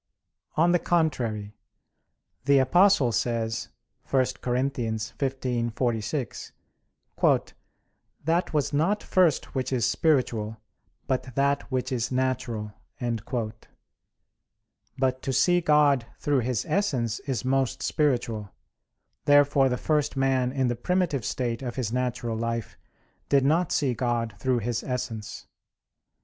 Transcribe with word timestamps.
On 0.55 0.71
the 0.71 0.79
contrary, 0.79 1.53
The 2.45 2.57
Apostle 2.57 3.11
says 3.11 3.67
(1 4.09 4.25
Cor. 4.41 4.55
15:46): 4.55 6.51
"That 8.25 8.51
was 8.51 8.73
not 8.73 9.03
first 9.03 9.53
which 9.53 9.71
is 9.71 9.85
spiritual, 9.85 10.57
but 11.05 11.35
that 11.35 11.71
which 11.71 11.91
is 11.91 12.11
natural." 12.11 12.73
But 14.97 15.21
to 15.21 15.31
see 15.31 15.61
God 15.61 16.07
through 16.17 16.39
His 16.39 16.65
Essence 16.67 17.19
is 17.19 17.45
most 17.45 17.83
spiritual. 17.83 18.49
Therefore 19.25 19.69
the 19.69 19.77
first 19.77 20.17
man 20.17 20.51
in 20.51 20.67
the 20.67 20.75
primitive 20.75 21.23
state 21.23 21.61
of 21.61 21.75
his 21.75 21.93
natural 21.93 22.35
life 22.35 22.75
did 23.29 23.45
not 23.45 23.71
see 23.71 23.93
God 23.93 24.33
through 24.39 24.57
His 24.61 24.81
Essence. 24.81 25.45